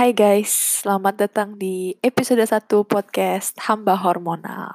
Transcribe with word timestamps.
Hai 0.00 0.16
guys, 0.16 0.80
selamat 0.80 1.28
datang 1.28 1.60
di 1.60 1.92
episode 2.00 2.40
1 2.40 2.72
podcast 2.88 3.52
Hamba 3.68 4.00
Hormonal. 4.00 4.72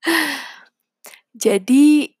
Jadi, 1.44 2.16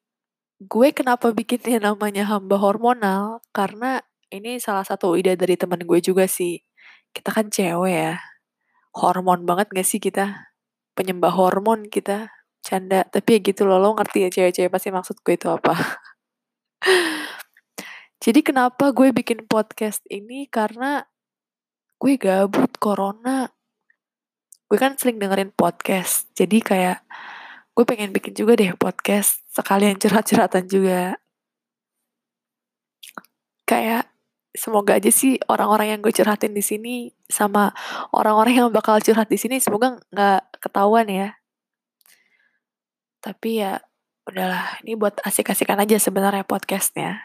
gue 0.60 0.88
kenapa 0.92 1.32
bikinnya 1.32 1.80
namanya 1.80 2.28
Hamba 2.28 2.60
Hormonal? 2.60 3.40
Karena 3.56 4.04
ini 4.28 4.60
salah 4.60 4.84
satu 4.84 5.16
ide 5.16 5.40
dari 5.40 5.56
teman 5.56 5.88
gue 5.88 6.04
juga 6.04 6.28
sih. 6.28 6.60
Kita 7.16 7.32
kan 7.32 7.48
cewek 7.48 7.88
ya. 7.96 8.20
Hormon 8.92 9.48
banget 9.48 9.72
gak 9.72 9.88
sih 9.88 9.96
kita? 9.96 10.52
Penyembah 10.92 11.32
hormon 11.32 11.88
kita. 11.88 12.28
Canda, 12.60 13.08
tapi 13.08 13.40
ya 13.40 13.56
gitu 13.56 13.64
loh, 13.64 13.80
lo 13.80 13.96
ngerti 13.96 14.28
ya 14.28 14.28
cewek-cewek 14.28 14.68
pasti 14.68 14.92
maksud 14.92 15.16
gue 15.24 15.32
itu 15.32 15.48
apa. 15.48 15.80
Jadi 18.24 18.44
kenapa 18.44 18.92
gue 18.92 19.16
bikin 19.16 19.48
podcast 19.48 20.04
ini? 20.12 20.44
Karena 20.52 21.08
gue 22.02 22.18
gabut 22.18 22.74
corona. 22.82 23.46
Gue 24.66 24.74
kan 24.74 24.98
sering 24.98 25.22
dengerin 25.22 25.54
podcast. 25.54 26.26
Jadi 26.34 26.58
kayak 26.58 26.98
gue 27.78 27.84
pengen 27.86 28.10
bikin 28.10 28.34
juga 28.34 28.58
deh 28.58 28.74
podcast 28.74 29.38
sekalian 29.54 30.02
curhat-curhatan 30.02 30.66
juga. 30.66 31.14
Kayak 33.62 34.10
semoga 34.50 34.98
aja 34.98 35.14
sih 35.14 35.38
orang-orang 35.46 35.94
yang 35.94 36.00
gue 36.02 36.10
curhatin 36.10 36.50
di 36.50 36.66
sini 36.66 37.14
sama 37.30 37.70
orang-orang 38.10 38.66
yang 38.66 38.68
bakal 38.74 38.98
curhat 38.98 39.30
di 39.30 39.38
sini 39.38 39.62
semoga 39.62 40.02
nggak 40.10 40.58
ketahuan 40.58 41.06
ya. 41.06 41.38
Tapi 43.22 43.62
ya 43.62 43.78
udahlah, 44.26 44.82
ini 44.82 44.98
buat 44.98 45.22
asik-asikan 45.22 45.78
aja 45.78 46.02
sebenarnya 46.02 46.42
podcastnya. 46.42 47.22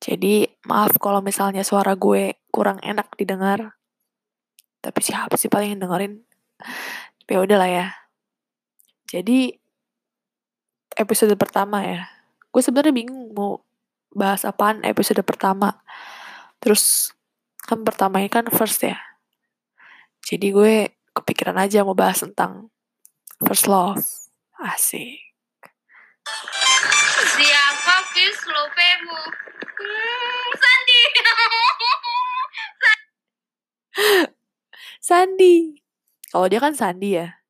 Jadi 0.00 0.47
maaf 0.68 1.00
kalau 1.00 1.24
misalnya 1.24 1.64
suara 1.64 1.96
gue 1.96 2.36
kurang 2.52 2.78
enak 2.84 3.16
didengar. 3.16 3.80
Tapi 4.84 5.00
siapa 5.00 5.34
sih 5.40 5.48
paling 5.48 5.74
yang 5.74 5.88
dengerin? 5.88 6.22
Tapi 7.24 7.30
ya 7.32 7.40
udahlah 7.42 7.70
ya. 7.72 7.86
Jadi 9.08 9.56
episode 10.94 11.32
pertama 11.40 11.80
ya. 11.80 12.12
Gue 12.52 12.60
sebenarnya 12.60 12.92
bingung 12.92 13.32
mau 13.32 13.64
bahas 14.12 14.44
apaan 14.44 14.84
episode 14.84 15.24
pertama. 15.24 15.80
Terus 16.60 17.16
kan 17.64 17.80
pertama 17.84 18.20
ini 18.20 18.28
kan 18.28 18.44
first 18.52 18.84
ya. 18.84 19.00
Jadi 20.24 20.52
gue 20.52 20.74
kepikiran 21.16 21.56
aja 21.56 21.82
mau 21.82 21.96
bahas 21.96 22.20
tentang 22.20 22.68
first 23.40 23.64
love. 23.64 24.04
Asik. 24.60 25.32
Siapa 27.38 27.67
Fis 28.12 28.40
Lopemu? 28.44 29.20
Hmm, 29.78 30.48
Sandi. 30.60 31.00
Sandi. 35.08 35.54
Kalau 36.28 36.46
dia 36.52 36.60
kan 36.60 36.76
Sandi 36.76 37.16
ya. 37.16 37.40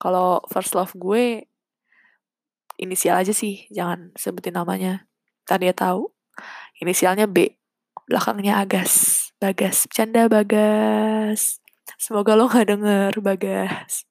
Kalau 0.00 0.40
first 0.48 0.72
love 0.78 0.94
gue 0.96 1.44
inisial 2.80 3.20
aja 3.20 3.34
sih, 3.34 3.66
jangan 3.68 4.14
sebutin 4.16 4.56
namanya. 4.56 5.04
Ntar 5.44 5.60
dia 5.60 5.74
tahu. 5.74 6.08
Inisialnya 6.80 7.28
B. 7.28 7.58
Belakangnya 8.08 8.62
Agas. 8.62 9.28
Bagas. 9.42 9.90
Bercanda 9.90 10.30
Bagas. 10.30 11.60
Semoga 12.00 12.38
lo 12.38 12.48
gak 12.48 12.70
denger 12.70 13.12
Bagas. 13.20 14.06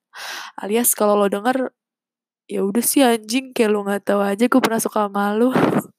Alias 0.60 0.94
kalau 0.94 1.18
lo 1.18 1.32
denger 1.32 1.74
ya 2.50 2.66
udah 2.66 2.82
sih 2.82 3.06
anjing 3.06 3.54
kayak 3.54 3.70
lo 3.70 3.86
nggak 3.86 4.10
tahu 4.10 4.22
aja 4.26 4.44
gue 4.50 4.62
pernah 4.62 4.82
suka 4.82 5.06
sama 5.06 5.38
lo. 5.38 5.54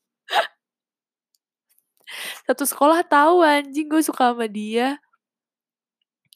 Satu 2.47 2.67
sekolah 2.67 3.07
tahu 3.07 3.47
anjing 3.47 3.87
gue 3.87 4.03
suka 4.03 4.35
sama 4.35 4.51
dia. 4.51 4.99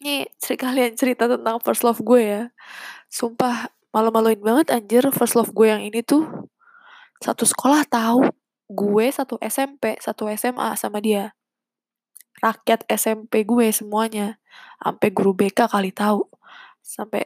Nih, 0.02 0.26
cerita 0.38 0.70
kalian 0.70 0.94
cerita 0.94 1.24
tentang 1.26 1.58
first 1.62 1.82
love 1.82 1.98
gue 2.02 2.22
ya. 2.22 2.42
Sumpah, 3.10 3.70
malu-maluin 3.94 4.38
banget 4.38 4.70
anjir 4.70 5.02
first 5.10 5.34
love 5.34 5.50
gue 5.50 5.66
yang 5.66 5.82
ini 5.82 6.02
tuh. 6.06 6.26
Satu 7.18 7.42
sekolah 7.46 7.82
tahu 7.88 8.30
gue 8.70 9.06
satu 9.10 9.38
SMP, 9.42 9.98
satu 9.98 10.30
SMA 10.34 10.78
sama 10.78 11.02
dia. 11.02 11.34
Rakyat 12.42 12.86
SMP 12.90 13.42
gue 13.48 13.70
semuanya. 13.74 14.38
Sampai 14.82 15.10
guru 15.10 15.34
BK 15.34 15.66
kali 15.70 15.90
tahu. 15.90 16.26
Sampai 16.84 17.23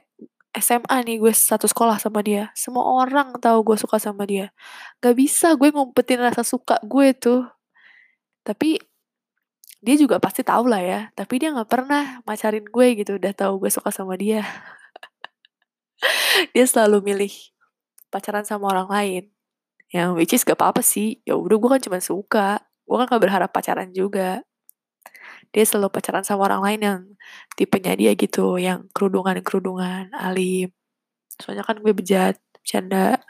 SMA 0.56 0.96
nih 1.04 1.20
gue 1.20 1.32
satu 1.34 1.68
sekolah 1.68 2.00
sama 2.00 2.24
dia. 2.24 2.48
Semua 2.56 2.88
orang 2.88 3.36
tahu 3.36 3.72
gue 3.72 3.76
suka 3.76 4.00
sama 4.00 4.24
dia. 4.24 4.54
Gak 5.04 5.14
bisa 5.18 5.52
gue 5.54 5.68
ngumpetin 5.70 6.24
rasa 6.24 6.42
suka 6.46 6.80
gue 6.84 7.12
tuh. 7.12 7.44
Tapi 8.46 8.80
dia 9.78 9.94
juga 9.94 10.18
pasti 10.18 10.42
tahu 10.42 10.66
lah 10.66 10.82
ya 10.82 11.00
tapi 11.14 11.38
dia 11.38 11.54
nggak 11.54 11.70
pernah 11.70 12.18
macarin 12.26 12.66
gue 12.66 12.86
gitu 12.98 13.14
udah 13.14 13.30
tahu 13.30 13.62
gue 13.62 13.70
suka 13.70 13.94
sama 13.94 14.18
dia 14.18 14.42
dia 16.54 16.66
selalu 16.66 17.14
milih 17.14 17.30
pacaran 18.10 18.42
sama 18.42 18.74
orang 18.74 18.90
lain 18.90 19.24
yang 19.94 20.18
which 20.18 20.34
is 20.34 20.42
gak 20.42 20.58
apa-apa 20.58 20.82
sih 20.82 21.22
ya 21.22 21.38
udah 21.38 21.56
gue 21.56 21.70
kan 21.78 21.80
cuma 21.80 21.98
suka 22.02 22.58
gue 22.58 22.96
kan 22.98 23.06
gak 23.06 23.22
berharap 23.22 23.50
pacaran 23.54 23.94
juga 23.94 24.42
dia 25.52 25.64
selalu 25.64 25.88
pacaran 25.92 26.24
sama 26.24 26.48
orang 26.48 26.62
lain 26.64 26.80
yang 26.80 27.00
tipenya 27.56 27.96
dia 27.96 28.12
gitu 28.14 28.60
yang 28.60 28.86
kerudungan 28.92 29.40
kerudungan 29.40 30.12
alim. 30.12 30.72
Soalnya 31.40 31.64
kan 31.64 31.80
gue 31.80 31.92
bejat 31.94 32.36
canda 32.66 33.20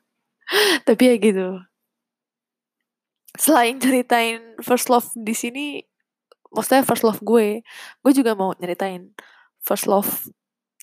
tapi 0.86 1.02
ya 1.12 1.16
gitu. 1.20 1.62
Selain 3.38 3.78
ceritain 3.80 4.58
first 4.60 4.90
love 4.92 5.08
di 5.16 5.32
sini 5.32 5.80
maksudnya 6.52 6.84
first 6.84 7.06
love 7.06 7.22
gue 7.24 7.64
gue 8.04 8.12
juga 8.12 8.36
mau 8.36 8.52
nyeritain 8.60 9.14
first 9.62 9.86
love 9.86 10.28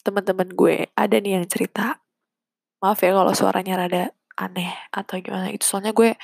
teman-teman 0.01 0.49
gue. 0.55 0.87
Ada 0.95 1.19
nih 1.19 1.41
yang 1.41 1.45
cerita 1.47 1.99
maaf 2.79 3.03
ya 3.03 3.11
kalau 3.11 3.35
suaranya 3.35 3.75
rada 3.85 4.03
aneh 4.39 4.71
atau 4.95 5.19
gimana. 5.19 5.51
Itu 5.51 5.67
soalnya 5.67 5.91
gue 5.91 6.15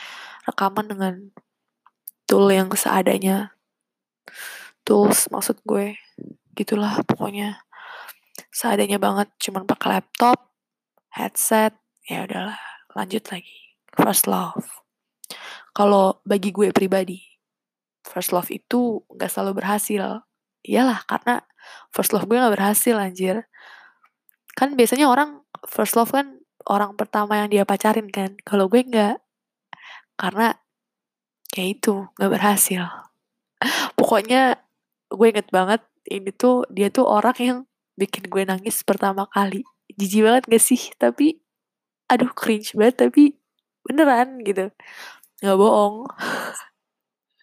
rekaman 0.47 0.87
dengan 0.87 1.13
tool 2.25 2.49
yang 2.49 2.71
seadanya 2.73 3.54
tools 4.87 5.29
maksud 5.33 5.59
gue 5.65 5.97
gitulah 6.55 7.01
pokoknya 7.03 7.63
seadanya 8.51 9.01
banget 9.01 9.31
cuman 9.39 9.67
pakai 9.67 9.99
laptop 9.99 10.55
headset 11.11 11.75
ya 12.07 12.23
udahlah 12.23 12.59
lanjut 12.95 13.23
lagi 13.31 13.75
first 13.95 14.27
love 14.29 14.85
kalau 15.75 16.23
bagi 16.23 16.55
gue 16.55 16.71
pribadi, 16.71 17.19
first 18.07 18.31
love 18.31 18.47
itu 18.47 19.03
gak 19.11 19.27
selalu 19.27 19.59
berhasil. 19.59 20.23
Iyalah, 20.63 21.03
karena 21.03 21.43
first 21.91 22.15
love 22.15 22.31
gue 22.31 22.39
gak 22.39 22.55
berhasil 22.55 22.95
anjir. 22.95 23.43
Kan 24.55 24.79
biasanya 24.79 25.11
orang 25.11 25.43
first 25.67 25.99
love 25.99 26.15
kan 26.15 26.39
orang 26.63 26.95
pertama 26.95 27.43
yang 27.43 27.51
dia 27.51 27.67
pacarin 27.67 28.07
kan. 28.07 28.39
Kalau 28.47 28.71
gue 28.71 28.87
gak. 28.87 29.19
Karena 30.15 30.55
kayak 31.51 31.83
itu, 31.83 32.07
gak 32.15 32.31
berhasil. 32.31 32.87
Pokoknya 33.99 34.59
gue 35.09 35.27
inget 35.31 35.49
banget 35.49 35.81
ini 36.09 36.29
tuh 36.35 36.67
dia 36.69 36.91
tuh 36.93 37.07
orang 37.07 37.37
yang 37.39 37.59
bikin 37.95 38.27
gue 38.27 38.43
nangis 38.45 38.83
pertama 38.83 39.25
kali. 39.31 39.63
Jijik 39.95 40.25
banget 40.25 40.43
gak 40.49 40.63
sih? 40.63 40.81
Tapi 40.99 41.45
aduh 42.05 42.29
cringe 42.37 42.77
banget 42.77 43.09
tapi 43.09 43.33
beneran 43.85 44.41
gitu 44.45 44.69
nggak 45.41 45.57
bohong 45.57 46.05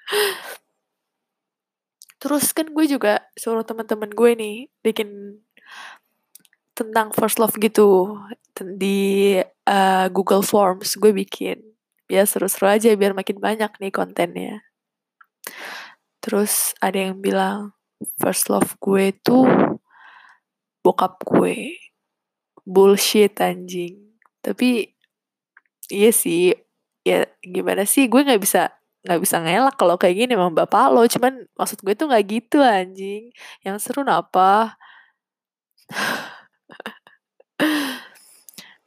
terus 2.22 2.54
kan 2.54 2.70
gue 2.70 2.86
juga 2.86 3.26
suruh 3.34 3.66
teman-teman 3.66 4.10
gue 4.14 4.30
nih 4.38 4.56
bikin 4.86 5.42
tentang 6.78 7.10
first 7.10 7.42
love 7.42 7.58
gitu 7.58 8.18
di 8.78 9.38
uh, 9.66 10.06
Google 10.14 10.46
Forms 10.46 10.94
gue 10.94 11.10
bikin 11.10 11.58
biar 12.06 12.26
seru-seru 12.26 12.70
aja 12.70 12.94
biar 12.94 13.18
makin 13.18 13.42
banyak 13.42 13.70
nih 13.82 13.90
kontennya 13.90 14.62
terus 16.22 16.72
ada 16.78 17.10
yang 17.10 17.18
bilang 17.18 17.74
first 18.22 18.46
love 18.46 18.78
gue 18.78 19.10
tuh 19.22 19.44
bokap 20.82 21.22
gue. 21.26 21.78
Bullshit 22.62 23.34
anjing. 23.42 24.14
Tapi 24.42 24.86
iya 25.90 26.10
sih 26.14 26.54
ya 27.02 27.26
gimana 27.42 27.82
sih 27.82 28.06
gue 28.06 28.22
nggak 28.22 28.38
bisa 28.38 28.70
nggak 29.02 29.18
bisa 29.18 29.42
ngelak 29.42 29.74
kalau 29.74 29.98
kayak 29.98 30.14
gini 30.14 30.34
emang 30.38 30.54
bapak 30.54 30.94
lo. 30.94 31.02
Cuman 31.10 31.46
maksud 31.58 31.82
gue 31.82 31.94
tuh 31.98 32.06
nggak 32.10 32.24
gitu 32.30 32.62
anjing. 32.62 33.34
Yang 33.66 33.76
seru 33.82 34.06
apa? 34.06 34.78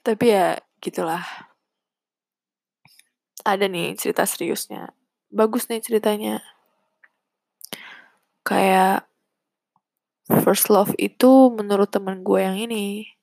Tapi 0.06 0.26
ya 0.32 0.56
gitulah. 0.80 1.24
Ada 3.46 3.68
nih 3.68 3.94
cerita 4.00 4.24
seriusnya. 4.24 4.96
Bagus 5.30 5.68
nih 5.68 5.84
ceritanya 5.84 6.55
kayak 8.46 9.10
first 10.46 10.70
love 10.70 10.94
itu 11.02 11.50
menurut 11.54 11.90
teman 11.90 12.22
gue 12.22 12.40
yang 12.42 12.58
ini 12.58 13.16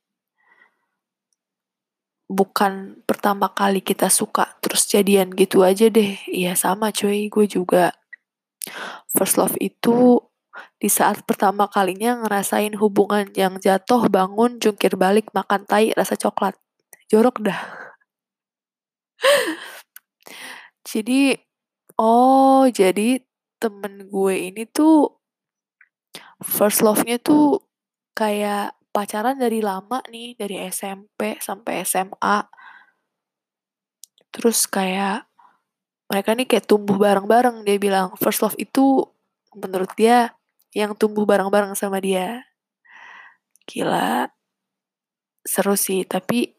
bukan 2.33 3.05
pertama 3.05 3.53
kali 3.53 3.85
kita 3.85 4.09
suka 4.09 4.57
terus 4.65 4.89
jadian 4.89 5.29
gitu 5.37 5.61
aja 5.61 5.93
deh. 5.93 6.17
Iya 6.33 6.57
sama 6.57 6.89
cuy, 6.91 7.29
gue 7.29 7.45
juga. 7.45 7.93
First 9.13 9.37
love 9.37 9.55
itu 9.61 10.25
di 10.81 10.89
saat 10.89 11.23
pertama 11.29 11.69
kalinya 11.69 12.25
ngerasain 12.25 12.75
hubungan 12.81 13.29
yang 13.37 13.61
jatuh, 13.61 14.09
bangun, 14.09 14.59
jungkir 14.59 14.97
balik, 14.97 15.29
makan 15.37 15.69
tai, 15.69 15.93
rasa 15.93 16.17
coklat. 16.17 16.57
Jorok 17.13 17.45
dah. 17.45 17.61
jadi, 20.91 21.37
oh 22.01 22.67
jadi 22.73 23.21
temen 23.63 24.11
gue 24.11 24.35
ini 24.51 24.67
tuh 24.67 25.23
first 26.43 26.83
love-nya 26.83 27.23
tuh 27.23 27.63
kayak 28.19 28.75
pacaran 28.91 29.39
dari 29.39 29.63
lama 29.63 30.03
nih, 30.11 30.35
dari 30.35 30.59
SMP 30.67 31.39
sampai 31.39 31.87
SMA. 31.87 32.51
Terus 34.35 34.67
kayak 34.67 35.31
mereka 36.11 36.35
nih 36.35 36.47
kayak 36.51 36.69
tumbuh 36.69 36.99
bareng-bareng. 36.99 37.63
Dia 37.65 37.79
bilang 37.79 38.19
first 38.19 38.43
love 38.43 38.59
itu 38.59 39.07
menurut 39.55 39.95
dia 39.97 40.35
yang 40.77 40.93
tumbuh 40.99 41.25
bareng-bareng 41.25 41.73
sama 41.79 42.03
dia. 42.03 42.45
Gila. 43.65 44.29
Seru 45.43 45.75
sih, 45.75 46.07
tapi 46.07 46.55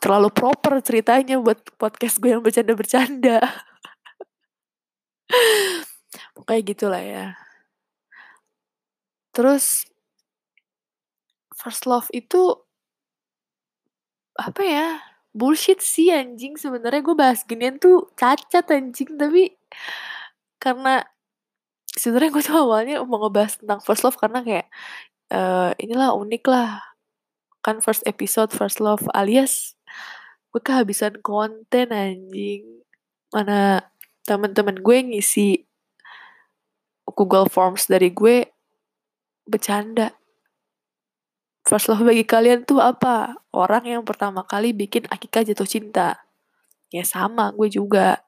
terlalu 0.00 0.32
proper 0.32 0.80
ceritanya 0.80 1.36
buat 1.42 1.60
podcast 1.76 2.22
gue 2.22 2.32
yang 2.32 2.40
bercanda-bercanda. 2.40 3.42
Kayak 6.48 6.64
gitulah 6.76 7.02
ya. 7.02 7.26
Terus 9.32 9.88
first 11.56 11.88
love 11.88 12.08
itu 12.12 12.60
apa 14.36 14.62
ya? 14.64 14.88
Bullshit 15.32 15.80
sih 15.80 16.12
anjing 16.12 16.60
sebenarnya 16.60 17.00
gue 17.00 17.16
bahas 17.16 17.40
ginian 17.48 17.80
tuh 17.80 18.12
cacat 18.20 18.68
anjing 18.68 19.16
tapi 19.16 19.56
karena 20.60 21.00
sebenarnya 21.96 22.30
gue 22.36 22.44
tuh 22.44 22.56
awalnya 22.60 23.00
mau 23.08 23.16
ngebahas 23.24 23.56
tentang 23.60 23.80
first 23.80 24.04
love 24.04 24.20
karena 24.20 24.44
kayak 24.44 24.68
uh, 25.32 25.72
inilah 25.80 26.12
unik 26.16 26.44
lah 26.52 26.84
kan 27.64 27.80
first 27.80 28.04
episode 28.04 28.52
first 28.52 28.76
love 28.76 29.00
alias 29.16 29.72
gue 30.52 30.60
kehabisan 30.60 31.16
konten 31.24 31.88
anjing 31.96 32.84
mana 33.32 33.88
teman-teman 34.28 34.76
gue 34.84 34.98
ngisi 35.00 35.64
Google 37.06 37.50
Forms 37.50 37.90
dari 37.90 38.14
gue 38.14 38.46
bercanda 39.42 40.14
First 41.62 41.86
love 41.86 42.02
bagi 42.02 42.26
kalian 42.26 42.66
tuh 42.66 42.82
apa? 42.82 43.38
Orang 43.54 43.86
yang 43.86 44.02
pertama 44.02 44.42
kali 44.42 44.74
bikin 44.74 45.06
Akika 45.06 45.46
jatuh 45.46 45.66
cinta. 45.66 46.26
Ya 46.90 47.06
sama, 47.06 47.54
gue 47.54 47.70
juga. 47.70 48.26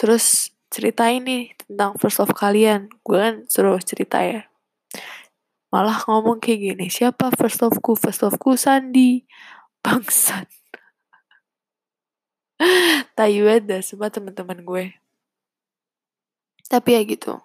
Terus 0.00 0.56
ceritain 0.72 1.20
nih 1.20 1.52
tentang 1.60 2.00
first 2.00 2.24
love 2.24 2.32
kalian. 2.32 2.88
Gue 3.04 3.20
kan 3.20 3.34
suruh 3.52 3.76
cerita 3.84 4.24
ya. 4.24 4.48
Malah 5.68 6.08
ngomong 6.08 6.40
kayak 6.40 6.72
gini, 6.72 6.88
siapa 6.88 7.28
first 7.36 7.60
loveku? 7.60 7.92
First 7.92 8.24
loveku 8.24 8.56
Sandi. 8.56 9.28
Bangsat. 9.84 10.48
Tayu 13.16 13.44
ada 13.44 13.84
semua 13.84 14.08
teman-teman 14.08 14.64
gue. 14.64 14.84
Tapi 16.66 16.98
ya 16.98 17.02
gitu. 17.06 17.38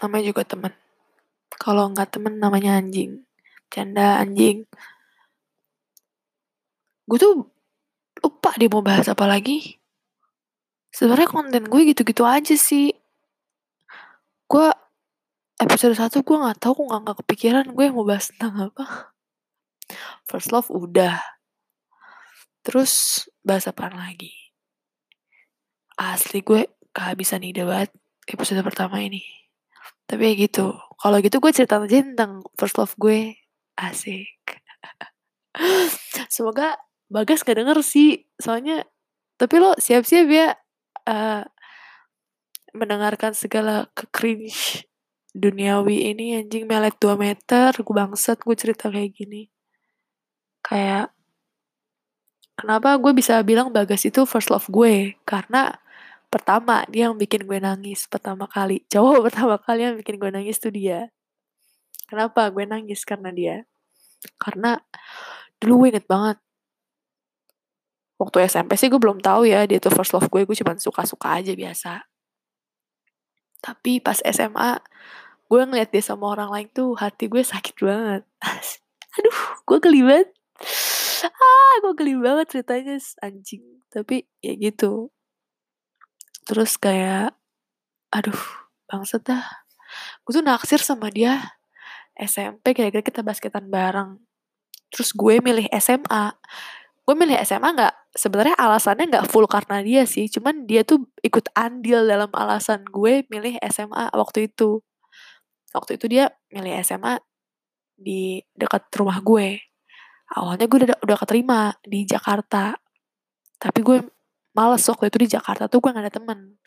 Namanya 0.00 0.24
juga 0.32 0.42
teman. 0.48 0.72
Kalau 1.60 1.92
nggak 1.92 2.16
temen 2.16 2.40
namanya 2.40 2.80
anjing. 2.80 3.24
Canda 3.68 4.20
anjing. 4.20 4.64
Gue 7.08 7.18
tuh 7.20 7.48
lupa 8.22 8.56
dia 8.56 8.68
mau 8.72 8.80
bahas 8.80 9.08
apa 9.08 9.28
lagi. 9.28 9.76
Sebenarnya 10.92 11.28
konten 11.28 11.64
gue 11.68 11.80
gitu-gitu 11.92 12.24
aja 12.24 12.56
sih. 12.56 12.92
Gue 14.48 14.68
episode 15.60 15.96
satu 15.96 16.20
gue 16.20 16.36
nggak 16.36 16.60
tahu 16.60 16.84
gue 16.84 16.98
nggak 17.00 17.18
kepikiran 17.24 17.66
gue 17.72 17.86
mau 17.92 18.04
bahas 18.04 18.32
tentang 18.32 18.72
apa. 18.72 19.12
First 20.28 20.52
love 20.52 20.68
udah. 20.72 21.20
Terus 22.62 23.24
bahas 23.42 23.68
apa 23.68 23.90
lagi? 23.92 24.32
Asli 25.96 26.40
gue 26.40 26.68
kehabisan 26.92 27.44
ide 27.44 27.64
banget 27.64 27.92
episode 28.30 28.62
pertama 28.62 29.02
ini 29.02 29.22
tapi 30.06 30.30
ya 30.30 30.46
gitu 30.46 30.76
kalau 30.98 31.18
gitu 31.18 31.40
gue 31.42 31.52
cerita 31.54 31.80
aja 31.80 32.04
tentang 32.04 32.44
first 32.58 32.76
love 32.78 32.94
gue 32.98 33.42
Asik. 33.76 34.60
Semoga 36.34 36.76
Bagas 37.12 37.44
gak 37.44 37.60
denger 37.60 37.84
sih, 37.84 38.24
soalnya 38.40 38.88
tapi 39.36 39.60
lo 39.60 39.76
siap-siap 39.76 40.26
ya 40.32 40.56
uh, 41.04 41.44
mendengarkan 42.72 43.36
segala 43.36 43.92
ke 43.92 44.08
cringe 44.08 44.88
duniawi 45.36 46.08
ini 46.08 46.40
anjing 46.40 46.64
melet 46.64 46.96
2 46.96 47.20
meter, 47.20 47.68
gue 47.76 47.92
bangsat 47.92 48.40
gue 48.40 48.56
cerita 48.56 48.88
kayak 48.88 49.12
gini. 49.12 49.52
Kayak 50.64 51.12
kenapa 52.56 52.96
gue 52.96 53.12
bisa 53.12 53.36
bilang 53.44 53.76
Bagas 53.76 54.08
itu 54.08 54.24
first 54.24 54.48
love 54.48 54.64
gue? 54.72 55.12
Karena 55.28 55.68
pertama 56.32 56.88
dia 56.88 57.12
yang 57.12 57.20
bikin 57.20 57.44
gue 57.44 57.60
nangis 57.60 58.08
pertama 58.08 58.48
kali. 58.48 58.80
Cowok 58.92 59.28
pertama 59.28 59.60
kali 59.60 59.84
yang 59.84 59.96
bikin 60.00 60.16
gue 60.16 60.30
nangis 60.32 60.56
tuh 60.56 60.72
dia. 60.72 61.12
Kenapa 62.08 62.48
gue 62.48 62.64
nangis? 62.64 63.04
Karena 63.04 63.28
dia. 63.28 63.68
Karena 64.40 64.80
dulu 65.60 65.84
gue 65.84 65.88
inget 65.92 66.08
banget. 66.08 66.40
Waktu 68.16 68.48
SMP 68.48 68.80
sih 68.80 68.88
gue 68.88 68.96
belum 68.96 69.20
tahu 69.20 69.44
ya 69.44 69.68
dia 69.68 69.76
tuh 69.76 69.92
first 69.92 70.16
love 70.16 70.32
gue. 70.32 70.48
Gue 70.48 70.56
cuma 70.56 70.72
suka-suka 70.80 71.36
aja 71.36 71.52
biasa. 71.52 72.08
Tapi 73.62 74.02
pas 74.02 74.18
SMA, 74.26 74.82
gue 75.46 75.62
ngeliat 75.62 75.94
dia 75.94 76.02
sama 76.02 76.34
orang 76.34 76.50
lain 76.50 76.68
tuh 76.74 76.98
hati 76.98 77.30
gue 77.30 77.44
sakit 77.46 77.78
banget. 77.78 78.26
Aduh, 79.20 79.38
gue 79.68 79.78
geli. 79.78 80.02
Ah, 81.22 81.74
gue 81.78 81.92
geli 81.94 82.18
banget 82.18 82.46
ceritanya 82.50 82.98
anjing. 83.22 83.62
Tapi 83.92 84.26
ya 84.42 84.58
gitu. 84.58 85.14
Terus 86.48 86.74
kayak, 86.78 87.34
aduh, 88.10 88.42
bangsat 88.90 89.22
dah. 89.22 89.44
Gue 90.24 90.32
tuh 90.40 90.44
naksir 90.44 90.80
sama 90.82 91.12
dia 91.12 91.58
SMP 92.16 92.76
kira-kira 92.76 93.04
kita 93.04 93.20
basketan 93.24 93.68
bareng. 93.68 94.20
Terus 94.92 95.12
gue 95.16 95.40
milih 95.40 95.68
SMA 95.80 96.36
gue 97.02 97.14
milih 97.18 97.34
SMA 97.42 97.68
nggak 97.74 97.94
sebenarnya 98.14 98.54
alasannya 98.54 99.10
nggak 99.10 99.26
full 99.26 99.50
karena 99.50 99.82
dia 99.82 100.06
sih 100.06 100.30
cuman 100.30 100.70
dia 100.70 100.86
tuh 100.86 101.02
ikut 101.18 101.50
andil 101.58 102.06
dalam 102.06 102.30
alasan 102.30 102.86
gue 102.86 103.26
milih 103.26 103.58
SMA 103.66 104.14
waktu 104.14 104.46
itu. 104.46 104.78
Waktu 105.74 105.98
itu 105.98 106.06
dia 106.06 106.30
milih 106.52 106.78
SMA 106.84 107.18
di 107.98 108.44
dekat 108.54 108.86
rumah 108.94 109.18
gue. 109.24 109.58
Awalnya 110.32 110.66
gue 110.70 110.78
udah 110.86 110.98
udah 111.02 111.18
keterima 111.18 111.60
di 111.82 112.06
Jakarta. 112.06 112.76
Tapi 113.58 113.80
gue 113.82 113.98
males 114.52 114.84
waktu 114.84 115.08
itu 115.08 115.18
di 115.24 115.28
Jakarta 115.36 115.68
tuh 115.68 115.80
gue 115.80 115.90
gak 115.92 116.04
ada 116.04 116.12
temen 116.12 116.60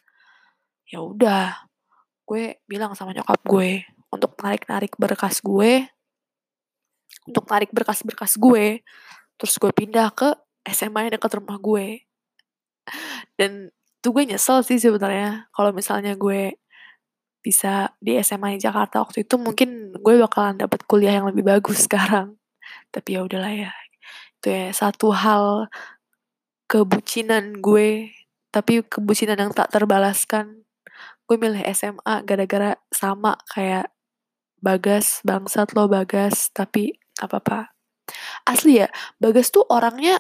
ya 0.89 1.01
udah 1.01 1.65
gue 2.25 2.57
bilang 2.65 2.97
sama 2.97 3.13
nyokap 3.13 3.41
gue 3.45 3.85
untuk 4.15 4.39
narik-narik 4.39 4.95
berkas 4.95 5.43
gue, 5.43 5.91
untuk 7.27 7.43
narik 7.51 7.75
berkas-berkas 7.75 8.39
gue, 8.39 8.79
terus 9.35 9.59
gue 9.59 9.71
pindah 9.75 10.15
ke 10.15 10.31
SMA 10.71 11.09
yang 11.11 11.13
dekat 11.19 11.35
rumah 11.35 11.59
gue. 11.59 12.07
Dan 13.35 13.69
tuh 13.99 14.15
gue 14.15 14.23
nyesel 14.31 14.63
sih 14.63 14.79
sebenarnya 14.79 15.51
kalau 15.51 15.75
misalnya 15.75 16.15
gue 16.15 16.55
bisa 17.43 17.93
di 18.01 18.17
SMA 18.25 18.57
di 18.57 18.59
Jakarta 18.63 19.05
waktu 19.05 19.21
itu 19.21 19.37
mungkin 19.37 19.93
gue 19.93 20.13
bakalan 20.17 20.57
dapat 20.57 20.81
kuliah 20.89 21.21
yang 21.21 21.29
lebih 21.29 21.43
bagus 21.43 21.83
sekarang. 21.89 22.39
Tapi 22.89 23.19
ya 23.19 23.21
udahlah 23.27 23.53
ya. 23.53 23.71
Itu 24.39 24.47
ya 24.49 24.71
satu 24.71 25.11
hal 25.11 25.67
kebucinan 26.65 27.61
gue, 27.61 28.13
tapi 28.49 28.81
kebucinan 28.85 29.37
yang 29.37 29.51
tak 29.53 29.69
terbalaskan. 29.73 30.65
Gue 31.25 31.37
milih 31.41 31.65
SMA 31.73 32.21
gara-gara 32.25 32.77
sama 32.93 33.37
kayak 33.49 33.89
Bagas, 34.61 35.21
bangsat 35.21 35.77
lo 35.77 35.85
Bagas, 35.85 36.49
tapi 36.49 36.97
apa-apa. 37.21 37.75
Asli 38.49 38.81
ya, 38.81 38.89
Bagas 39.21 39.53
tuh 39.53 39.65
orangnya 39.69 40.17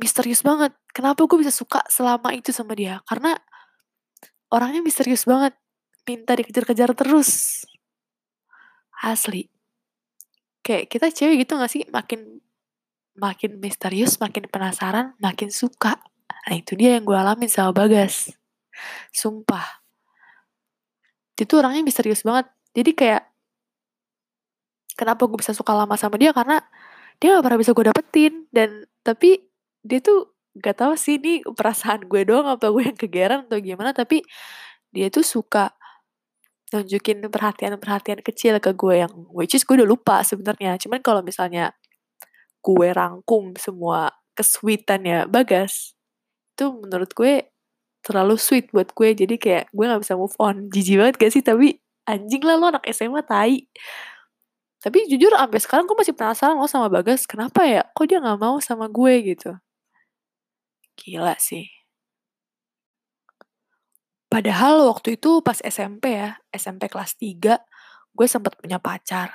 misterius 0.00 0.40
banget. 0.40 0.72
Kenapa 0.92 1.24
gue 1.28 1.38
bisa 1.40 1.52
suka 1.52 1.84
selama 1.88 2.32
itu 2.32 2.52
sama 2.56 2.72
dia? 2.72 3.04
Karena 3.04 3.36
orangnya 4.52 4.80
misterius 4.80 5.28
banget. 5.28 5.52
Minta 6.06 6.38
dikejar-kejar 6.38 6.94
terus. 6.96 7.64
Asli. 9.02 9.50
Kayak 10.64 10.88
kita 10.88 11.06
cewek 11.12 11.44
gitu 11.44 11.60
gak 11.60 11.72
sih? 11.72 11.82
Makin 11.90 12.40
makin 13.16 13.58
misterius, 13.60 14.20
makin 14.20 14.48
penasaran, 14.48 15.16
makin 15.20 15.48
suka. 15.52 15.98
Nah 16.46 16.54
itu 16.54 16.78
dia 16.78 16.96
yang 16.96 17.04
gue 17.04 17.16
alamin 17.16 17.50
sama 17.50 17.72
Bagas. 17.74 18.32
Sumpah. 19.10 19.82
Dia 21.36 21.44
tuh 21.44 21.60
orangnya 21.60 21.84
misterius 21.84 22.24
banget. 22.24 22.48
Jadi 22.76 22.92
kayak 22.92 23.22
kenapa 24.96 25.28
gue 25.28 25.38
bisa 25.40 25.52
suka 25.52 25.76
lama 25.76 25.94
sama 26.00 26.16
dia 26.16 26.32
karena 26.32 26.64
dia 27.20 27.36
gak 27.36 27.44
pernah 27.44 27.60
bisa 27.60 27.72
gue 27.76 27.84
dapetin 27.84 28.32
dan 28.52 28.88
tapi 29.04 29.44
dia 29.84 30.00
tuh 30.00 30.32
gak 30.56 30.80
tahu 30.80 30.96
sih 30.96 31.20
ini 31.20 31.44
perasaan 31.44 32.08
gue 32.08 32.24
doang 32.24 32.48
apa 32.48 32.72
gue 32.72 32.82
yang 32.92 32.96
kegeran 32.96 33.44
atau 33.48 33.60
gimana 33.60 33.92
tapi 33.92 34.24
dia 34.92 35.12
tuh 35.12 35.24
suka 35.24 35.76
nunjukin 36.72 37.22
perhatian-perhatian 37.30 38.24
kecil 38.24 38.58
ke 38.58 38.74
gue 38.74 39.06
yang 39.06 39.12
which 39.30 39.54
is 39.54 39.62
gue 39.62 39.78
udah 39.78 39.88
lupa 39.88 40.24
sebenarnya 40.24 40.80
cuman 40.80 40.98
kalau 41.04 41.20
misalnya 41.22 41.76
gue 42.66 42.88
rangkum 42.90 43.54
semua 43.54 44.10
kesweetannya 44.34 45.30
Bagas 45.30 45.94
itu 46.56 46.72
menurut 46.72 47.12
gue 47.12 47.46
terlalu 48.00 48.40
sweet 48.40 48.72
buat 48.72 48.90
gue. 48.96 49.12
Jadi 49.12 49.36
kayak 49.36 49.64
gue 49.74 49.84
nggak 49.84 50.00
bisa 50.00 50.16
move 50.16 50.32
on. 50.40 50.72
Jijik 50.72 50.96
banget 50.96 51.14
gak 51.20 51.32
sih? 51.36 51.44
Tapi 51.44 51.76
anjing 52.08 52.42
lah 52.46 52.56
lo 52.56 52.72
anak 52.72 52.88
SMA 52.88 53.20
tai. 53.28 53.68
Tapi 54.80 55.04
jujur 55.10 55.34
sampai 55.36 55.60
sekarang 55.60 55.84
gue 55.90 55.98
masih 55.98 56.14
penasaran 56.16 56.56
lo 56.56 56.64
sama 56.70 56.88
Bagas. 56.88 57.28
Kenapa 57.28 57.68
ya? 57.68 57.84
Kok 57.92 58.06
dia 58.08 58.22
nggak 58.22 58.40
mau 58.40 58.56
sama 58.62 58.88
gue 58.88 59.36
gitu? 59.36 59.52
Gila 60.96 61.36
sih. 61.36 61.68
Padahal 64.32 64.86
waktu 64.88 65.20
itu 65.20 65.44
pas 65.44 65.60
SMP 65.60 66.16
ya 66.16 66.38
SMP 66.54 66.88
kelas 66.88 67.18
3 67.20 67.60
gue 68.16 68.26
sempat 68.30 68.56
punya 68.56 68.80
pacar. 68.80 69.34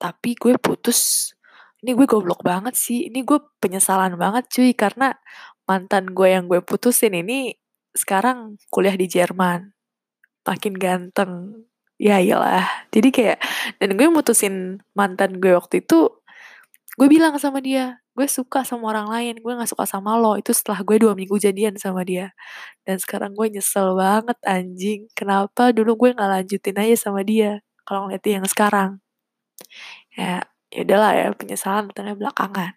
Tapi 0.00 0.34
gue 0.34 0.58
putus 0.58 1.32
ini 1.86 1.94
gue 1.94 2.06
goblok 2.10 2.42
banget 2.42 2.74
sih. 2.74 3.06
Ini 3.06 3.22
gue 3.22 3.38
penyesalan 3.62 4.18
banget 4.18 4.50
cuy 4.50 4.74
karena 4.74 5.14
mantan 5.70 6.10
gue 6.10 6.28
yang 6.34 6.50
gue 6.50 6.58
putusin 6.66 7.14
ini 7.14 7.54
sekarang 7.94 8.58
kuliah 8.74 8.98
di 8.98 9.06
Jerman. 9.06 9.70
Makin 10.42 10.74
ganteng. 10.74 11.62
Ya 12.02 12.18
iyalah. 12.18 12.66
Jadi 12.90 13.08
kayak 13.14 13.38
dan 13.78 13.94
gue 13.94 14.06
mutusin 14.10 14.82
mantan 14.98 15.38
gue 15.38 15.54
waktu 15.54 15.86
itu 15.86 16.10
gue 16.98 17.08
bilang 17.12 17.38
sama 17.38 17.62
dia 17.62 18.00
gue 18.16 18.24
suka 18.26 18.64
sama 18.64 18.88
orang 18.96 19.12
lain 19.12 19.34
gue 19.44 19.52
nggak 19.54 19.70
suka 19.70 19.86
sama 19.86 20.18
lo. 20.18 20.34
Itu 20.34 20.50
setelah 20.50 20.82
gue 20.82 20.96
dua 20.98 21.14
minggu 21.14 21.38
jadian 21.38 21.78
sama 21.78 22.02
dia. 22.02 22.34
Dan 22.82 22.98
sekarang 22.98 23.30
gue 23.38 23.46
nyesel 23.54 23.94
banget 23.94 24.38
anjing. 24.42 25.06
Kenapa 25.14 25.70
dulu 25.70 25.94
gue 26.02 26.10
nggak 26.18 26.30
lanjutin 26.42 26.76
aja 26.82 26.96
sama 26.98 27.22
dia 27.22 27.62
kalau 27.86 28.10
ngeliat 28.10 28.24
yang 28.26 28.46
sekarang? 28.50 28.98
Ya 30.18 30.42
ya 30.76 30.84
udahlah 30.84 31.12
ya 31.16 31.26
penyesalan 31.32 31.88
datangnya 31.88 32.20
belakangan. 32.20 32.76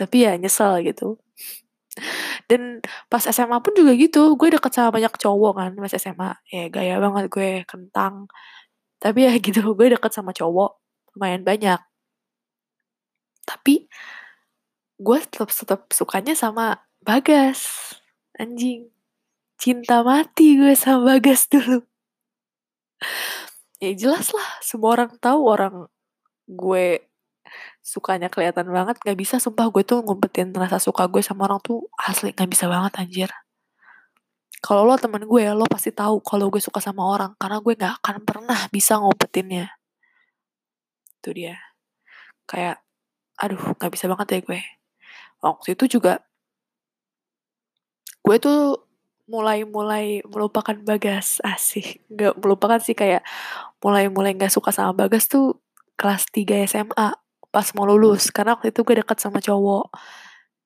Tapi 0.00 0.16
ya 0.24 0.32
nyesel 0.40 0.80
gitu. 0.88 1.20
Dan 2.48 2.80
pas 3.12 3.20
SMA 3.20 3.60
pun 3.60 3.76
juga 3.76 3.92
gitu 3.92 4.38
gue 4.40 4.48
deket 4.56 4.72
sama 4.72 4.96
banyak 4.96 5.12
cowok 5.20 5.52
kan 5.58 5.70
pas 5.76 5.92
SMA 5.92 6.30
ya 6.48 6.64
gaya 6.72 6.96
banget 6.96 7.28
gue 7.28 7.50
kentang. 7.68 8.24
Tapi 8.96 9.28
ya 9.28 9.32
gitu 9.44 9.60
gue 9.76 9.86
deket 9.92 10.12
sama 10.16 10.32
cowok 10.32 10.80
lumayan 11.16 11.44
banyak. 11.44 11.80
Tapi 13.44 13.84
gue 14.96 15.18
tetap 15.28 15.52
tetap 15.52 15.80
sukanya 15.92 16.32
sama 16.32 16.80
Bagas. 17.04 17.92
Anjing 18.40 18.88
cinta 19.60 20.00
mati 20.00 20.56
gue 20.56 20.72
sama 20.72 21.16
Bagas 21.16 21.44
dulu. 21.52 21.84
Ya 23.80 23.92
jelas 23.96 24.32
lah 24.32 24.48
semua 24.64 24.96
orang 24.96 25.12
tahu 25.20 25.40
orang 25.44 25.74
gue 26.48 27.09
sukanya 27.80 28.28
kelihatan 28.28 28.68
banget 28.68 29.00
gak 29.00 29.16
bisa 29.16 29.40
sumpah 29.40 29.72
gue 29.72 29.82
tuh 29.82 30.04
ngumpetin 30.04 30.52
rasa 30.52 30.76
suka 30.76 31.08
gue 31.08 31.24
sama 31.24 31.48
orang 31.48 31.60
tuh 31.64 31.88
asli 31.96 32.32
gak 32.36 32.48
bisa 32.48 32.68
banget 32.68 32.92
anjir. 33.00 33.30
Kalau 34.60 34.84
lo 34.84 35.00
temen 35.00 35.24
gue 35.24 35.44
lo 35.56 35.64
pasti 35.64 35.88
tahu 35.88 36.20
kalau 36.20 36.52
gue 36.52 36.60
suka 36.60 36.84
sama 36.84 37.08
orang 37.08 37.32
karena 37.40 37.58
gue 37.64 37.72
gak 37.76 37.94
akan 38.04 38.16
pernah 38.28 38.60
bisa 38.68 39.00
ngumpetinnya. 39.00 39.72
Itu 41.20 41.32
dia. 41.32 41.56
Kayak 42.44 42.84
aduh 43.40 43.72
gak 43.80 43.92
bisa 43.92 44.04
banget 44.12 44.28
ya 44.36 44.40
gue. 44.44 44.60
Waktu 45.40 45.68
itu 45.72 45.96
juga 45.96 46.20
gue 48.20 48.36
tuh 48.36 48.84
mulai-mulai 49.30 50.20
melupakan 50.28 50.76
Bagas 50.84 51.40
asik. 51.40 52.04
Nggak 52.12 52.36
melupakan 52.42 52.80
sih 52.82 52.92
kayak 52.92 53.24
mulai-mulai 53.80 54.36
nggak 54.36 54.52
suka 54.52 54.74
sama 54.74 54.92
Bagas 54.92 55.30
tuh 55.30 55.56
kelas 55.96 56.28
3 56.34 56.68
SMA 56.68 57.29
pas 57.50 57.66
mau 57.74 57.84
lulus. 57.86 58.30
Karena 58.30 58.56
waktu 58.56 58.70
itu 58.70 58.86
gue 58.86 59.02
deket 59.02 59.18
sama 59.18 59.42
cowok. 59.42 59.90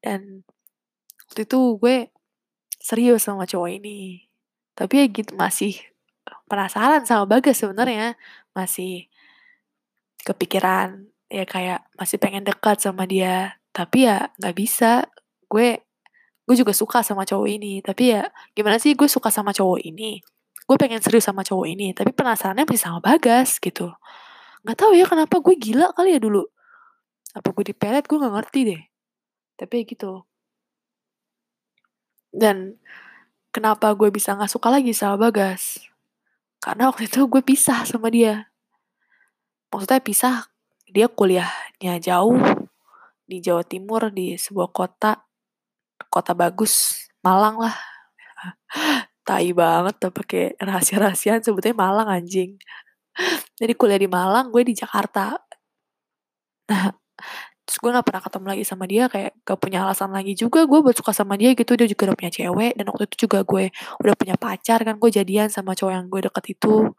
Dan 0.05 0.45
waktu 1.29 1.41
itu 1.49 1.61
gue 1.81 1.97
serius 2.79 3.25
sama 3.25 3.49
cowok 3.49 3.71
ini. 3.81 4.29
Tapi 4.77 4.95
ya 5.01 5.07
gitu 5.09 5.33
masih 5.35 5.75
penasaran 6.47 7.03
sama 7.09 7.25
Bagas 7.25 7.61
sebenarnya. 7.61 8.15
Masih 8.53 9.09
kepikiran 10.25 11.09
ya 11.29 11.45
kayak 11.49 11.89
masih 11.97 12.17
pengen 12.21 12.45
dekat 12.45 12.79
sama 12.85 13.09
dia. 13.09 13.59
Tapi 13.73 14.07
ya 14.07 14.31
nggak 14.39 14.55
bisa. 14.55 15.09
Gue 15.49 15.83
gue 16.45 16.57
juga 16.61 16.77
suka 16.77 17.01
sama 17.01 17.25
cowok 17.25 17.49
ini. 17.49 17.81
Tapi 17.81 18.13
ya 18.15 18.29
gimana 18.53 18.77
sih 18.77 18.93
gue 18.93 19.09
suka 19.09 19.33
sama 19.33 19.57
cowok 19.57 19.81
ini? 19.81 20.21
Gue 20.65 20.77
pengen 20.81 21.01
serius 21.01 21.25
sama 21.29 21.41
cowok 21.41 21.67
ini. 21.69 21.97
Tapi 21.97 22.13
penasarannya 22.13 22.69
masih 22.69 22.83
sama 22.85 23.01
Bagas 23.01 23.57
gitu. 23.61 23.89
Nggak 24.65 24.77
tahu 24.81 24.93
ya 24.97 25.05
kenapa 25.09 25.41
gue 25.45 25.55
gila 25.61 25.93
kali 25.93 26.17
ya 26.17 26.21
dulu 26.21 26.54
apa 27.35 27.49
gue 27.51 27.65
dipelet 27.75 28.05
gue 28.07 28.17
nggak 28.17 28.35
ngerti 28.39 28.61
deh. 28.71 28.83
Tapi 29.59 29.75
ya 29.83 29.85
gitu 29.87 30.13
dan 32.35 32.75
kenapa 33.55 33.95
gue 33.95 34.11
bisa 34.11 34.35
nggak 34.35 34.51
suka 34.51 34.75
lagi 34.75 34.91
sama 34.91 35.31
Bagas? 35.31 35.79
Karena 36.59 36.91
waktu 36.91 37.07
itu 37.07 37.31
gue 37.31 37.43
pisah 37.47 37.87
sama 37.87 38.11
dia. 38.11 38.51
Maksudnya 39.71 40.03
pisah 40.03 40.35
dia 40.91 41.07
kuliahnya 41.07 42.03
jauh. 42.03 42.35
Di 43.25 43.41
Jawa 43.41 43.65
Timur 43.65 44.11
di 44.11 44.35
sebuah 44.35 44.75
kota. 44.75 45.23
Kota 46.11 46.35
bagus 46.35 47.07
Malang 47.23 47.63
lah. 47.63 47.77
Tai 49.25 49.49
banget 49.57 49.95
tuh 49.97 50.13
pakai 50.13 50.59
rahasia-rahasiaan 50.61 51.41
sebetulnya 51.41 51.79
Malang 51.79 52.09
anjing. 52.11 52.59
Jadi 53.57 53.73
kuliah 53.79 53.97
di 53.97 54.11
Malang 54.11 54.51
gue 54.51 54.67
di 54.67 54.75
Jakarta. 54.75 55.39
Nah 56.69 57.04
terus 57.65 57.81
gue 57.81 57.91
gak 57.97 58.05
pernah 58.05 58.23
ketemu 58.23 58.47
lagi 58.53 58.65
sama 58.69 58.85
dia 58.85 59.05
kayak 59.09 59.33
gak 59.41 59.59
punya 59.59 59.79
alasan 59.89 60.13
lagi 60.13 60.37
juga. 60.37 60.69
Gue 60.69 60.85
buat 60.85 60.97
suka 60.97 61.17
sama 61.17 61.35
dia 61.41 61.57
gitu 61.57 61.73
dia 61.75 61.89
juga 61.89 62.13
udah 62.13 62.17
punya 62.21 62.33
cewek. 62.33 62.73
Dan 62.77 62.85
waktu 62.93 63.05
itu 63.09 63.17
juga 63.29 63.39
gue 63.43 63.73
udah 64.05 64.15
punya 64.21 64.37
pacar 64.37 64.85
kan 64.85 65.01
gue 65.01 65.11
jadian 65.11 65.49
sama 65.49 65.73
cowok 65.73 65.93
yang 65.97 66.07
gue 66.13 66.21
deket 66.29 66.45
itu. 66.61 66.93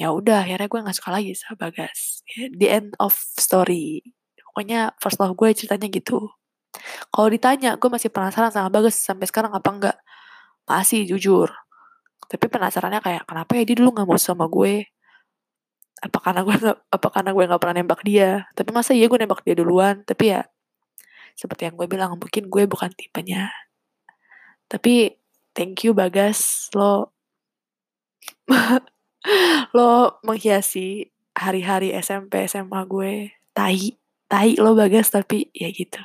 Ya 0.00 0.08
udah 0.16 0.48
akhirnya 0.48 0.68
gue 0.72 0.80
nggak 0.80 0.96
suka 0.96 1.10
lagi 1.12 1.36
sama 1.36 1.68
Bagas. 1.68 2.24
Ya, 2.32 2.48
the 2.56 2.68
end 2.72 2.90
of 2.96 3.12
story. 3.36 4.00
Pokoknya 4.52 4.96
first 4.96 5.20
love 5.20 5.36
gue 5.36 5.48
ceritanya 5.52 5.88
gitu. 5.92 6.32
Kalau 7.12 7.28
ditanya 7.28 7.76
gue 7.76 7.88
masih 7.92 8.08
penasaran 8.08 8.48
sama 8.48 8.72
Bagas 8.72 8.96
sampai 8.96 9.28
sekarang 9.28 9.52
apa 9.52 9.68
enggak 9.68 9.96
masih 10.64 11.04
jujur. 11.04 11.52
Tapi 12.32 12.48
penasarannya 12.48 13.04
kayak 13.04 13.28
kenapa 13.28 13.60
ya 13.60 13.62
dia 13.68 13.76
dulu 13.76 13.92
nggak 13.92 14.08
mau 14.08 14.16
sama 14.16 14.48
gue 14.48 14.88
apa 16.02 16.18
karena 16.18 16.42
gue 16.42 16.56
nggak 16.58 16.78
apa 16.90 17.08
karena 17.14 17.30
gue 17.30 17.44
nggak 17.46 17.60
pernah 17.62 17.76
nembak 17.78 18.02
dia? 18.02 18.30
Tapi 18.58 18.70
masa 18.74 18.90
iya 18.90 19.06
gue 19.06 19.18
nembak 19.22 19.46
dia 19.46 19.54
duluan? 19.54 20.02
Tapi 20.02 20.34
ya 20.34 20.42
seperti 21.38 21.70
yang 21.70 21.78
gue 21.78 21.86
bilang 21.86 22.18
mungkin 22.18 22.50
gue 22.50 22.66
bukan 22.66 22.90
tipenya. 22.90 23.54
Tapi 24.66 25.14
thank 25.54 25.86
you 25.86 25.94
bagas. 25.94 26.66
Lo 26.74 27.14
lo 29.76 30.18
menghiasi 30.26 31.06
hari-hari 31.38 31.94
SMP 31.94 32.50
SMA 32.50 32.82
gue. 32.90 33.38
Tai 33.54 33.78
tai 34.26 34.58
lo 34.58 34.74
bagas 34.74 35.14
tapi 35.14 35.54
ya 35.54 35.70
gitu. 35.70 36.02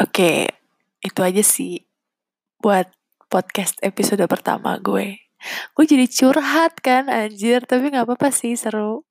Oke 0.00 0.48
itu 1.04 1.20
aja 1.20 1.44
sih 1.44 1.84
buat 2.56 2.88
podcast 3.28 3.76
episode 3.84 4.24
pertama 4.24 4.80
gue 4.80 5.20
gue 5.76 5.84
jadi 5.84 6.06
curhat 6.08 6.80
kan 6.80 7.08
anjir. 7.12 7.64
Tapi 7.64 7.92
nggak 7.92 8.06
apa-apa 8.08 8.28
sih 8.34 8.56
seru. 8.58 9.04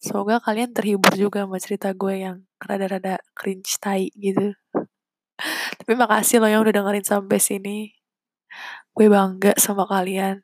Semoga 0.00 0.40
kalian 0.40 0.72
terhibur 0.72 1.12
juga 1.12 1.44
sama 1.44 1.60
cerita 1.60 1.92
gue 1.92 2.24
yang 2.24 2.36
rada-rada 2.56 3.20
cringe 3.36 3.76
tai 3.80 4.08
gitu. 4.16 4.56
Tapi 5.80 5.92
makasih 5.96 6.40
lo 6.40 6.48
yang 6.48 6.64
udah 6.64 6.72
dengerin 6.72 7.04
sampai 7.04 7.38
sini. 7.40 7.78
Gue 8.96 9.12
bangga 9.12 9.56
sama 9.60 9.84
kalian. 9.84 10.40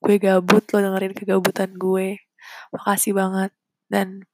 Gue 0.00 0.16
gabut 0.16 0.64
lo 0.72 0.78
dengerin 0.80 1.12
kegabutan 1.12 1.76
gue. 1.76 2.20
Makasih 2.72 3.12
banget. 3.12 3.52
Dan 3.92 4.24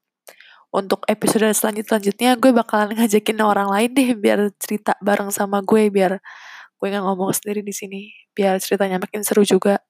untuk 0.68 1.02
episode 1.08 1.48
selanjut 1.56 1.88
selanjutnya 1.88 2.36
gue 2.36 2.52
bakalan 2.52 2.92
ngajakin 2.92 3.40
orang 3.40 3.72
lain 3.72 3.90
deh 3.96 4.10
biar 4.12 4.52
cerita 4.60 4.92
bareng 5.00 5.32
sama 5.32 5.64
gue 5.64 5.88
biar 5.88 6.20
gue 6.78 6.86
nggak 6.92 7.04
ngomong 7.04 7.34
sendiri 7.34 7.64
di 7.66 7.74
sini. 7.74 8.02
Biar 8.36 8.62
ceritanya 8.62 9.02
makin 9.02 9.26
seru 9.26 9.42
juga 9.42 9.82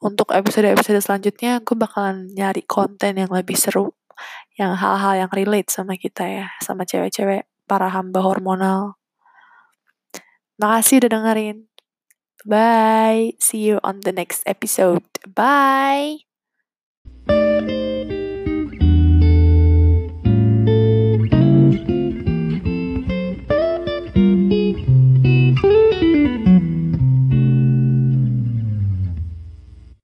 untuk 0.00 0.32
episode-episode 0.32 1.00
selanjutnya 1.00 1.64
gue 1.64 1.76
bakalan 1.76 2.28
nyari 2.32 2.62
konten 2.64 3.16
yang 3.16 3.32
lebih 3.32 3.56
seru 3.56 3.96
yang 4.56 4.72
hal-hal 4.76 5.26
yang 5.26 5.30
relate 5.32 5.68
sama 5.68 5.96
kita 6.00 6.24
ya 6.24 6.46
sama 6.64 6.88
cewek-cewek 6.88 7.44
para 7.68 7.92
hamba 7.92 8.24
hormonal. 8.24 8.96
Makasih 10.56 11.04
udah 11.04 11.10
dengerin. 11.12 11.68
Bye. 12.48 13.36
See 13.36 13.68
you 13.68 13.76
on 13.84 14.00
the 14.00 14.14
next 14.14 14.40
episode. 14.48 15.04
Bye 15.28 16.26